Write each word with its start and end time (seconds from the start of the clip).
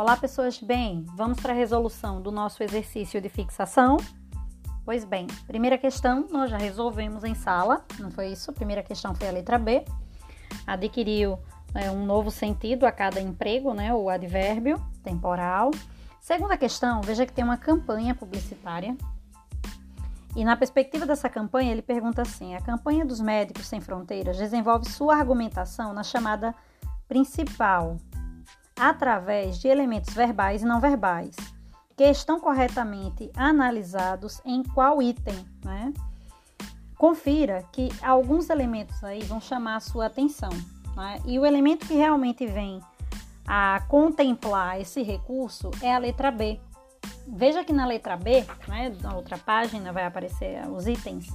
Olá, 0.00 0.16
pessoas 0.16 0.58
bem. 0.58 1.04
Vamos 1.14 1.38
para 1.40 1.52
a 1.52 1.54
resolução 1.54 2.22
do 2.22 2.32
nosso 2.32 2.62
exercício 2.62 3.20
de 3.20 3.28
fixação. 3.28 3.98
Pois 4.82 5.04
bem, 5.04 5.26
primeira 5.46 5.76
questão 5.76 6.26
nós 6.30 6.50
já 6.50 6.56
resolvemos 6.56 7.22
em 7.22 7.34
sala, 7.34 7.84
não 7.98 8.10
foi 8.10 8.28
isso? 8.28 8.50
Primeira 8.50 8.82
questão 8.82 9.14
foi 9.14 9.28
a 9.28 9.30
letra 9.30 9.58
B. 9.58 9.84
Adquiriu 10.66 11.38
é, 11.74 11.90
um 11.90 12.06
novo 12.06 12.30
sentido 12.30 12.86
a 12.86 12.90
cada 12.90 13.20
emprego, 13.20 13.74
né? 13.74 13.92
O 13.92 14.08
advérbio 14.08 14.82
temporal. 15.02 15.70
Segunda 16.18 16.56
questão, 16.56 17.02
veja 17.02 17.26
que 17.26 17.32
tem 17.34 17.44
uma 17.44 17.58
campanha 17.58 18.14
publicitária. 18.14 18.96
E 20.34 20.42
na 20.46 20.56
perspectiva 20.56 21.04
dessa 21.04 21.28
campanha, 21.28 21.72
ele 21.72 21.82
pergunta 21.82 22.22
assim: 22.22 22.54
a 22.54 22.62
campanha 22.62 23.04
dos 23.04 23.20
Médicos 23.20 23.66
Sem 23.66 23.82
Fronteiras 23.82 24.38
desenvolve 24.38 24.88
sua 24.88 25.16
argumentação 25.16 25.92
na 25.92 26.02
chamada 26.02 26.54
principal, 27.06 27.98
através 28.80 29.58
de 29.58 29.68
elementos 29.68 30.14
verbais 30.14 30.62
e 30.62 30.64
não 30.64 30.80
verbais, 30.80 31.36
que 31.94 32.04
estão 32.04 32.40
corretamente 32.40 33.30
analisados 33.36 34.40
em 34.42 34.62
qual 34.62 35.02
item, 35.02 35.44
né? 35.62 35.92
Confira 36.96 37.62
que 37.72 37.90
alguns 38.02 38.48
elementos 38.48 39.04
aí 39.04 39.22
vão 39.24 39.38
chamar 39.38 39.76
a 39.76 39.80
sua 39.80 40.06
atenção, 40.06 40.50
né? 40.96 41.20
E 41.26 41.38
o 41.38 41.44
elemento 41.44 41.86
que 41.86 41.94
realmente 41.94 42.46
vem 42.46 42.80
a 43.46 43.82
contemplar 43.86 44.80
esse 44.80 45.02
recurso 45.02 45.70
é 45.82 45.94
a 45.94 45.98
letra 45.98 46.30
B. 46.30 46.58
Veja 47.26 47.62
que 47.62 47.72
na 47.74 47.84
letra 47.84 48.16
B, 48.16 48.46
né, 48.66 48.96
na 49.02 49.14
outra 49.14 49.36
página 49.36 49.92
vai 49.92 50.06
aparecer 50.06 50.66
os 50.70 50.86
itens. 50.86 51.28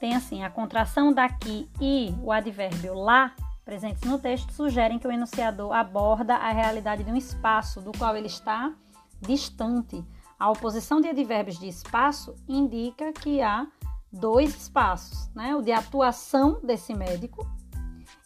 Tem 0.00 0.14
assim, 0.14 0.42
a 0.42 0.50
contração 0.50 1.12
daqui 1.12 1.70
e 1.80 2.12
o 2.22 2.32
advérbio 2.32 2.94
lá 2.94 3.32
presentes 3.66 4.08
no 4.08 4.16
texto 4.16 4.52
sugerem 4.52 4.96
que 4.96 5.08
o 5.08 5.10
enunciador 5.10 5.72
aborda 5.72 6.36
a 6.36 6.52
realidade 6.52 7.02
de 7.02 7.10
um 7.10 7.16
espaço 7.16 7.80
do 7.80 7.90
qual 7.98 8.16
ele 8.16 8.28
está 8.28 8.72
distante. 9.20 10.04
A 10.38 10.48
oposição 10.48 11.00
de 11.00 11.08
advérbios 11.08 11.58
de 11.58 11.66
espaço 11.66 12.36
indica 12.48 13.12
que 13.12 13.42
há 13.42 13.66
dois 14.12 14.54
espaços, 14.54 15.28
né? 15.34 15.56
O 15.56 15.62
de 15.62 15.72
atuação 15.72 16.60
desse 16.62 16.94
médico 16.94 17.44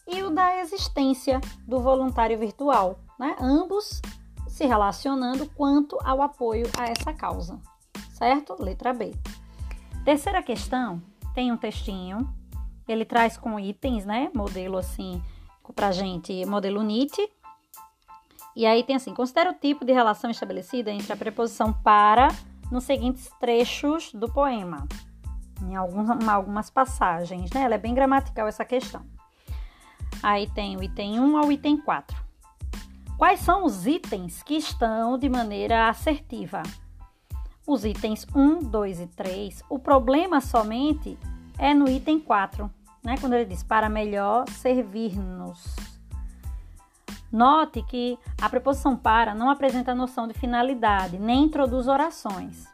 e 0.07 0.21
o 0.21 0.29
da 0.29 0.59
existência 0.59 1.41
do 1.67 1.79
voluntário 1.79 2.37
virtual, 2.37 2.99
né? 3.17 3.35
ambos 3.41 3.99
se 4.47 4.65
relacionando 4.67 5.49
quanto 5.55 5.97
ao 6.03 6.21
apoio 6.21 6.69
a 6.77 6.85
essa 6.85 7.13
causa, 7.13 7.59
certo? 8.13 8.61
Letra 8.61 8.93
B. 8.93 9.15
Terceira 10.05 10.43
questão 10.43 11.01
tem 11.33 11.51
um 11.51 11.57
textinho, 11.57 12.31
ele 12.87 13.05
traz 13.05 13.37
com 13.37 13.59
itens, 13.59 14.05
né? 14.05 14.29
Modelo 14.33 14.77
assim, 14.77 15.21
pra 15.73 15.91
gente, 15.91 16.45
modelo 16.45 16.83
NIT. 16.83 17.29
E 18.55 18.65
aí 18.65 18.83
tem 18.83 18.95
assim: 18.95 19.13
considera 19.13 19.51
o 19.51 19.53
tipo 19.53 19.85
de 19.85 19.93
relação 19.93 20.29
estabelecida 20.29 20.91
entre 20.91 21.11
a 21.13 21.17
preposição 21.17 21.73
para 21.73 22.27
nos 22.71 22.83
seguintes 22.83 23.29
trechos 23.39 24.13
do 24.13 24.31
poema, 24.31 24.87
em 25.61 25.75
alguns, 25.75 26.09
algumas 26.27 26.69
passagens, 26.69 27.51
né? 27.51 27.63
Ela 27.63 27.75
é 27.75 27.77
bem 27.77 27.93
gramatical 27.93 28.47
essa 28.47 28.65
questão. 28.65 29.05
Aí 30.23 30.49
tem 30.51 30.77
o 30.77 30.83
item 30.83 31.19
1 31.19 31.37
ao 31.37 31.51
item 31.51 31.77
4. 31.77 32.15
Quais 33.17 33.39
são 33.39 33.65
os 33.65 33.85
itens 33.85 34.41
que 34.41 34.55
estão 34.55 35.17
de 35.17 35.29
maneira 35.29 35.89
assertiva? 35.89 36.63
Os 37.67 37.85
itens 37.85 38.25
1, 38.35 38.59
2 38.59 38.99
e 38.99 39.07
3. 39.07 39.63
O 39.69 39.77
problema 39.77 40.41
somente 40.41 41.17
é 41.57 41.73
no 41.73 41.89
item 41.89 42.19
4, 42.19 42.69
né? 43.03 43.15
Quando 43.19 43.33
ele 43.33 43.45
diz 43.45 43.63
para 43.63 43.89
melhor 43.89 44.47
servir-nos. 44.49 45.75
Note 47.31 47.81
que 47.83 48.19
a 48.41 48.49
preposição 48.49 48.97
para 48.97 49.33
não 49.33 49.49
apresenta 49.49 49.95
noção 49.95 50.27
de 50.27 50.33
finalidade, 50.33 51.17
nem 51.17 51.45
introduz 51.45 51.87
orações. 51.87 52.67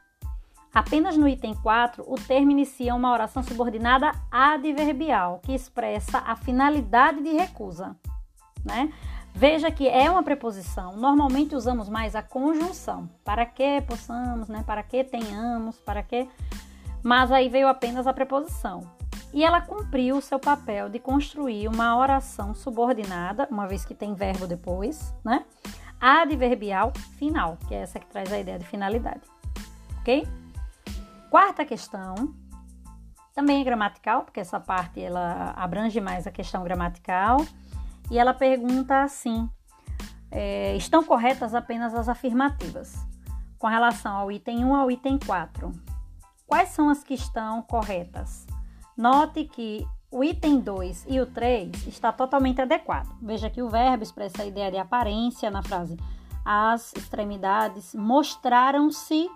Apenas 0.74 1.18
no 1.18 1.28
item 1.28 1.56
4, 1.56 2.04
o 2.08 2.16
termo 2.16 2.52
inicia 2.52 2.94
uma 2.94 3.12
oração 3.12 3.42
subordinada 3.42 4.12
adverbial, 4.32 5.40
que 5.44 5.54
expressa 5.54 6.20
a 6.20 6.36
finalidade 6.36 7.24
de 7.24 7.32
recusa. 7.32 7.96
Né? 8.66 8.92
Veja 9.34 9.72
que 9.72 9.88
é 9.88 10.10
uma 10.10 10.24
preposição. 10.24 10.98
Normalmente 10.98 11.56
usamos 11.56 11.88
mais 11.88 12.16
a 12.16 12.22
conjunção. 12.22 13.10
Para 13.24 13.46
que 13.46 13.82
possamos, 13.82 14.50
né? 14.50 14.64
para 14.66 14.84
que 14.84 15.04
tenhamos, 15.04 15.80
para 15.80 16.04
que. 16.04 16.28
Mas 17.08 17.32
aí 17.32 17.48
veio 17.48 17.70
apenas 17.70 18.06
a 18.06 18.12
preposição. 18.12 18.82
E 19.34 19.42
ela 19.42 19.62
cumpriu 19.62 20.18
o 20.18 20.22
seu 20.22 20.38
papel 20.38 20.90
de 20.90 21.00
construir 21.00 21.70
uma 21.70 21.98
oração 21.98 22.54
subordinada, 22.54 23.48
uma 23.50 23.66
vez 23.66 23.86
que 23.86 23.96
tem 23.96 24.14
verbo 24.14 24.46
depois, 24.46 25.16
né? 25.24 25.46
Adverbial 26.02 26.92
final, 27.18 27.58
que 27.66 27.74
é 27.74 27.78
essa 27.78 27.98
que 27.98 28.08
traz 28.08 28.30
a 28.34 28.38
ideia 28.38 28.60
de 28.60 28.66
finalidade. 28.66 29.22
Ok? 30.02 30.28
Quarta 31.30 31.64
questão, 31.64 32.36
também 33.34 33.62
é 33.62 33.64
gramatical, 33.64 34.24
porque 34.24 34.42
essa 34.42 34.60
parte 34.60 35.00
ela 35.00 35.54
abrange 35.56 36.02
mais 36.02 36.28
a 36.28 36.32
questão 36.32 36.62
gramatical, 36.62 37.38
e 38.12 38.20
ela 38.20 38.34
pergunta 38.34 39.02
assim: 39.02 39.50
é, 40.30 40.76
estão 40.76 41.02
corretas 41.06 41.56
apenas 41.56 41.94
as 41.94 42.10
afirmativas 42.10 42.98
com 43.58 43.68
relação 43.68 44.14
ao 44.14 44.30
item 44.30 44.66
1 44.66 44.76
ao 44.76 44.92
item 44.92 45.18
4? 45.18 45.88
Quais 46.48 46.70
são 46.70 46.88
as 46.88 47.04
que 47.04 47.14
estão 47.14 47.62
corretas? 47.62 48.48
Note 48.96 49.44
que 49.44 49.86
o 50.10 50.24
item 50.24 50.62
2 50.62 51.06
e 51.10 51.20
o 51.20 51.26
3 51.26 51.88
está 51.88 52.14
totalmente 52.14 52.62
adequado. 52.62 53.14
Veja 53.22 53.50
que 53.50 53.62
o 53.62 53.70
verbo 53.70 54.02
expressa 54.02 54.44
a 54.44 54.46
ideia 54.46 54.72
de 54.72 54.78
aparência 54.78 55.52
na 55.52 55.62
frase. 55.62 55.98
As 56.46 56.94
extremidades 56.96 57.94
mostraram-se 57.94 59.30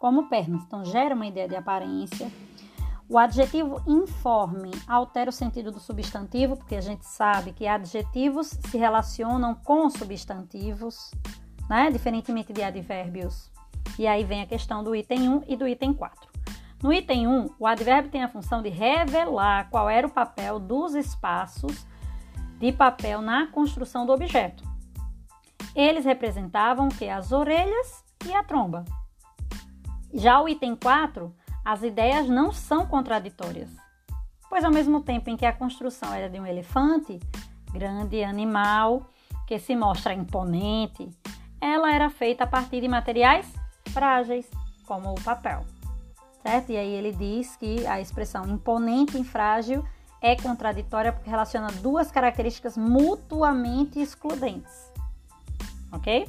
como 0.00 0.28
pernas. 0.28 0.64
Então, 0.64 0.84
gera 0.84 1.14
uma 1.14 1.28
ideia 1.28 1.48
de 1.48 1.54
aparência. 1.54 2.28
O 3.08 3.16
adjetivo 3.16 3.80
informe 3.86 4.72
altera 4.88 5.30
o 5.30 5.32
sentido 5.32 5.70
do 5.70 5.78
substantivo, 5.78 6.56
porque 6.56 6.74
a 6.74 6.80
gente 6.80 7.06
sabe 7.06 7.52
que 7.52 7.68
adjetivos 7.68 8.48
se 8.48 8.76
relacionam 8.76 9.54
com 9.54 9.88
substantivos, 9.88 11.12
né? 11.70 11.88
diferentemente 11.88 12.52
de 12.52 12.64
advérbios. 12.64 13.48
E 13.96 14.08
aí 14.08 14.24
vem 14.24 14.42
a 14.42 14.46
questão 14.46 14.82
do 14.82 14.96
item 14.96 15.28
1 15.28 15.42
e 15.46 15.56
do 15.56 15.68
item 15.68 15.92
4. 15.92 16.31
No 16.82 16.92
item 16.92 17.28
1, 17.28 17.50
o 17.60 17.66
advérbio 17.66 18.10
tem 18.10 18.24
a 18.24 18.28
função 18.28 18.60
de 18.60 18.68
revelar 18.68 19.70
qual 19.70 19.88
era 19.88 20.04
o 20.04 20.10
papel 20.10 20.58
dos 20.58 20.96
espaços 20.96 21.86
de 22.58 22.72
papel 22.72 23.22
na 23.22 23.46
construção 23.46 24.04
do 24.04 24.12
objeto. 24.12 24.64
Eles 25.76 26.04
representavam 26.04 26.88
que 26.88 27.08
as 27.08 27.30
orelhas 27.30 28.04
e 28.26 28.34
a 28.34 28.42
tromba. 28.42 28.84
Já 30.12 30.40
o 30.40 30.48
item 30.48 30.74
4, 30.74 31.32
as 31.64 31.84
ideias 31.84 32.28
não 32.28 32.52
são 32.52 32.84
contraditórias, 32.84 33.70
pois 34.50 34.64
ao 34.64 34.72
mesmo 34.72 35.00
tempo 35.02 35.30
em 35.30 35.36
que 35.36 35.46
a 35.46 35.52
construção 35.52 36.12
era 36.12 36.28
de 36.28 36.40
um 36.40 36.46
elefante, 36.46 37.20
grande 37.72 38.24
animal, 38.24 39.08
que 39.46 39.58
se 39.58 39.76
mostra 39.76 40.12
imponente, 40.12 41.08
ela 41.60 41.94
era 41.94 42.10
feita 42.10 42.42
a 42.42 42.46
partir 42.46 42.80
de 42.80 42.88
materiais 42.88 43.50
frágeis, 43.92 44.50
como 44.84 45.12
o 45.12 45.22
papel. 45.22 45.64
Certo? 46.42 46.70
E 46.70 46.76
aí 46.76 46.90
ele 46.92 47.12
diz 47.12 47.56
que 47.56 47.86
a 47.86 48.00
expressão 48.00 48.46
imponente 48.48 49.18
e 49.18 49.24
frágil 49.24 49.84
é 50.20 50.36
contraditória 50.36 51.12
porque 51.12 51.30
relaciona 51.30 51.68
duas 51.68 52.10
características 52.10 52.76
mutuamente 52.76 54.00
excludentes. 54.00 54.92
Ok? 55.92 56.28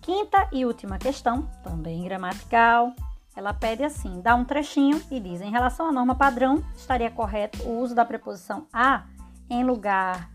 Quinta 0.00 0.48
e 0.50 0.64
última 0.64 0.98
questão, 0.98 1.48
também 1.62 2.02
gramatical. 2.04 2.92
Ela 3.36 3.54
pede 3.54 3.84
assim: 3.84 4.20
dá 4.20 4.34
um 4.34 4.44
trechinho 4.44 5.00
e 5.10 5.20
diz: 5.20 5.40
em 5.40 5.50
relação 5.50 5.86
à 5.88 5.92
norma 5.92 6.14
padrão, 6.14 6.64
estaria 6.76 7.10
correto 7.10 7.62
o 7.62 7.80
uso 7.80 7.94
da 7.94 8.04
preposição 8.04 8.66
a 8.72 9.04
em 9.48 9.64
lugar 9.64 10.30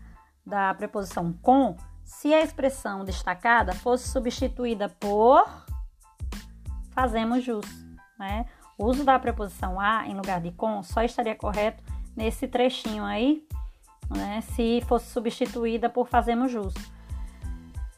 da 0.46 0.72
preposição 0.74 1.32
com 1.42 1.76
se 2.04 2.32
a 2.32 2.40
expressão 2.40 3.04
destacada 3.04 3.74
fosse 3.74 4.08
substituída 4.08 4.88
por 4.88 5.46
fazemos 6.90 7.44
jus, 7.44 7.66
né? 8.18 8.46
O 8.78 8.86
uso 8.86 9.04
da 9.04 9.18
preposição 9.18 9.80
a 9.80 10.06
em 10.06 10.14
lugar 10.14 10.40
de 10.40 10.52
com 10.52 10.82
só 10.84 11.02
estaria 11.02 11.34
correto 11.34 11.82
nesse 12.16 12.46
trechinho 12.46 13.04
aí, 13.04 13.44
né? 14.08 14.40
Se 14.40 14.80
fosse 14.86 15.10
substituída 15.10 15.90
por 15.90 16.08
fazemos 16.08 16.50
jus. 16.50 16.72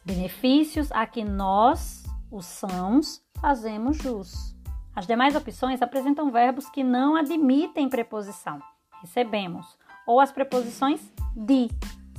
Benefícios 0.04 0.90
a 0.90 1.06
que 1.06 1.22
nós, 1.22 2.02
os 2.30 2.46
sãos, 2.46 3.22
fazemos 3.38 3.98
jus. 3.98 4.56
As 4.96 5.06
demais 5.06 5.36
opções 5.36 5.82
apresentam 5.82 6.30
verbos 6.30 6.68
que 6.70 6.82
não 6.82 7.14
admitem 7.14 7.88
preposição. 7.88 8.58
Recebemos. 9.00 9.78
Ou 10.06 10.18
as 10.18 10.32
preposições 10.32 11.12
de. 11.36 11.68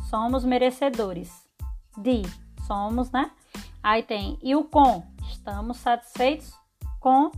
Somos 0.10 0.46
merecedores. 0.46 1.48
De. 1.98 2.22
Somos, 2.66 3.12
né? 3.12 3.32
Aí 3.84 4.04
tem 4.04 4.38
e 4.42 4.56
o 4.56 4.64
com. 4.64 5.04
Estamos 5.32 5.78
satisfeitos 5.78 6.54
com 7.00 7.32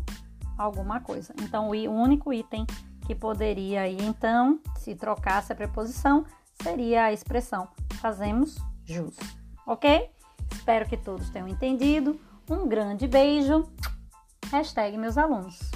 alguma 0.58 1.00
coisa. 1.00 1.34
Então, 1.42 1.70
o 1.70 1.72
único 1.72 2.32
item 2.34 2.66
que 3.06 3.14
poderia 3.14 3.82
aí, 3.82 3.98
então, 4.02 4.60
se 4.78 4.96
trocasse 4.96 5.52
a 5.52 5.56
preposição, 5.56 6.26
seria 6.62 7.06
a 7.06 7.14
expressão 7.14 7.68
fazemos 8.04 8.58
jus. 8.84 9.16
Ok? 9.66 10.10
Espero 10.52 10.86
que 10.90 10.98
todos 10.98 11.30
tenham 11.30 11.48
entendido. 11.48 12.20
Um 12.50 12.68
grande 12.68 13.08
beijo. 13.08 13.66
Hashtag 14.52 14.98
meus 14.98 15.18
alunos. 15.18 15.72